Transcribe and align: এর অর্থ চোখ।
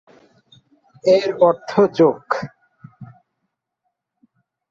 এর 1.03 1.27
অর্থ 1.41 1.71
চোখ। 1.97 2.25